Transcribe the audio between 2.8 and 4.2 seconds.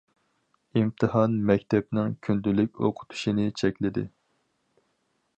ئوقۇتۇشىنى‹‹ چەكلىدى››.